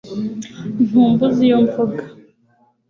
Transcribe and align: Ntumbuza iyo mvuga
Ntumbuza 0.87 1.39
iyo 1.47 1.57
mvuga 1.65 2.03